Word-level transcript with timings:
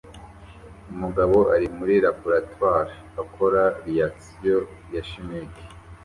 Umugabo 0.93 1.37
ari 1.55 1.67
muri 1.77 1.93
laboratoire 2.05 2.93
akora 3.21 3.61
reaction 3.85 4.63
ya 4.93 5.01
chimique 5.09 5.63